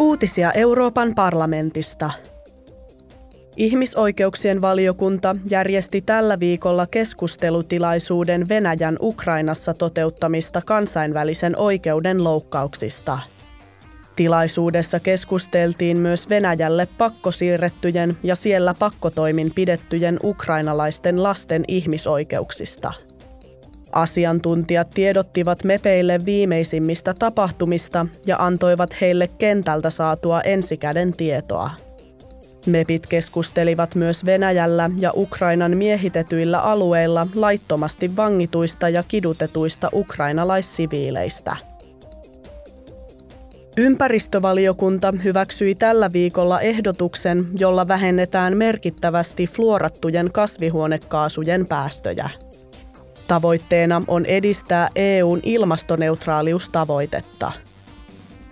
Uutisia 0.00 0.52
Euroopan 0.52 1.14
parlamentista. 1.14 2.10
Ihmisoikeuksien 3.56 4.60
valiokunta 4.60 5.36
järjesti 5.50 6.00
tällä 6.00 6.40
viikolla 6.40 6.86
keskustelutilaisuuden 6.86 8.48
Venäjän 8.48 8.96
Ukrainassa 9.00 9.74
toteuttamista 9.74 10.62
kansainvälisen 10.66 11.56
oikeuden 11.56 12.24
loukkauksista. 12.24 13.18
Tilaisuudessa 14.16 15.00
keskusteltiin 15.00 16.00
myös 16.00 16.28
Venäjälle 16.28 16.88
pakkosiirrettyjen 16.98 18.16
ja 18.22 18.34
siellä 18.34 18.74
pakkotoimin 18.78 19.52
pidettyjen 19.54 20.18
ukrainalaisten 20.24 21.22
lasten 21.22 21.64
ihmisoikeuksista– 21.68 22.92
Asiantuntijat 23.92 24.90
tiedottivat 24.90 25.64
mepeille 25.64 26.20
viimeisimmistä 26.24 27.14
tapahtumista 27.18 28.06
ja 28.26 28.36
antoivat 28.38 29.00
heille 29.00 29.28
kentältä 29.38 29.90
saatua 29.90 30.40
ensikäden 30.40 31.12
tietoa. 31.12 31.70
MEPit 32.66 33.06
keskustelivat 33.06 33.94
myös 33.94 34.24
Venäjällä 34.24 34.90
ja 34.98 35.12
Ukrainan 35.16 35.76
miehitetyillä 35.76 36.60
alueilla 36.60 37.26
laittomasti 37.34 38.16
vangituista 38.16 38.88
ja 38.88 39.02
kidutetuista 39.08 39.88
ukrainalaissiviileistä. 39.92 41.56
Ympäristövaliokunta 43.76 45.14
hyväksyi 45.24 45.74
tällä 45.74 46.10
viikolla 46.12 46.60
ehdotuksen, 46.60 47.46
jolla 47.58 47.88
vähennetään 47.88 48.56
merkittävästi 48.56 49.46
fluorattujen 49.46 50.32
kasvihuonekaasujen 50.32 51.66
päästöjä. 51.68 52.30
Tavoitteena 53.30 54.02
on 54.08 54.26
edistää 54.26 54.88
EUn 54.94 55.40
ilmastoneutraaliustavoitetta. 55.42 57.52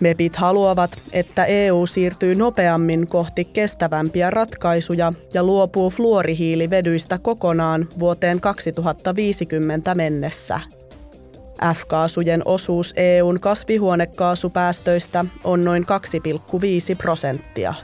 MEPit 0.01 0.37
haluavat, 0.37 0.91
että 1.13 1.45
EU 1.45 1.87
siirtyy 1.87 2.35
nopeammin 2.35 3.07
kohti 3.07 3.45
kestävämpiä 3.45 4.31
ratkaisuja 4.31 5.13
ja 5.35 5.43
luopuu 5.43 5.91
fluorihiilivedyistä 5.91 7.19
kokonaan 7.19 7.89
vuoteen 7.99 8.41
2050 8.41 9.95
mennessä. 9.95 10.61
F-kaasujen 11.75 12.43
osuus 12.45 12.93
EUn 12.97 13.41
kasvihuonekaasupäästöistä 13.41 15.25
on 15.45 15.65
noin 15.65 15.83
2,5 15.83 15.89
prosenttia. 16.99 17.75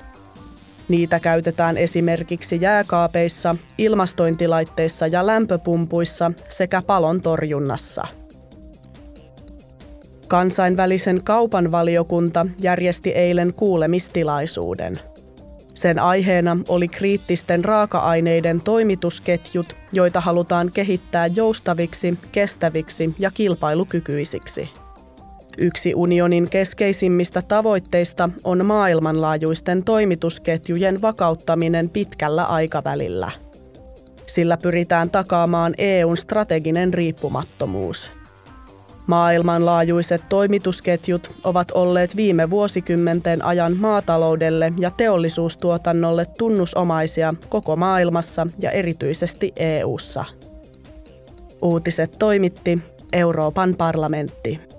Niitä 0.88 1.20
käytetään 1.20 1.76
esimerkiksi 1.76 2.58
jääkaapeissa, 2.60 3.56
ilmastointilaitteissa 3.78 5.06
ja 5.06 5.26
lämpöpumpuissa 5.26 6.32
sekä 6.48 6.82
palon 6.86 7.20
torjunnassa. 7.20 8.06
Kansainvälisen 10.28 11.20
kaupan 11.24 11.72
valiokunta 11.72 12.46
järjesti 12.58 13.10
eilen 13.10 13.54
kuulemistilaisuuden. 13.54 15.00
Sen 15.74 15.98
aiheena 15.98 16.56
oli 16.68 16.88
kriittisten 16.88 17.64
raaka-aineiden 17.64 18.60
toimitusketjut, 18.60 19.76
joita 19.92 20.20
halutaan 20.20 20.70
kehittää 20.74 21.26
joustaviksi, 21.26 22.18
kestäviksi 22.32 23.14
ja 23.18 23.30
kilpailukykyisiksi. 23.30 24.70
Yksi 25.58 25.94
unionin 25.94 26.50
keskeisimmistä 26.50 27.42
tavoitteista 27.42 28.30
on 28.44 28.66
maailmanlaajuisten 28.66 29.84
toimitusketjujen 29.84 31.02
vakauttaminen 31.02 31.90
pitkällä 31.90 32.44
aikavälillä. 32.44 33.30
Sillä 34.26 34.56
pyritään 34.56 35.10
takaamaan 35.10 35.74
EUn 35.78 36.16
strateginen 36.16 36.94
riippumattomuus. 36.94 38.10
Maailmanlaajuiset 39.06 40.22
toimitusketjut 40.28 41.32
ovat 41.44 41.70
olleet 41.70 42.16
viime 42.16 42.50
vuosikymmenten 42.50 43.44
ajan 43.44 43.76
maataloudelle 43.76 44.72
ja 44.78 44.90
teollisuustuotannolle 44.90 46.26
tunnusomaisia 46.38 47.34
koko 47.48 47.76
maailmassa 47.76 48.46
ja 48.58 48.70
erityisesti 48.70 49.52
EU:ssa. 49.56 50.24
Uutiset 51.62 52.16
toimitti 52.18 52.78
Euroopan 53.12 53.74
parlamentti. 53.78 54.73